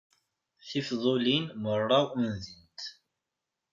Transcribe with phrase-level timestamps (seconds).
[0.67, 2.79] Tifdulin merra undint.